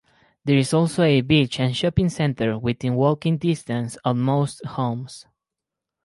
[0.45, 5.27] There is also a beach and shopping centre within walking distance of most homes.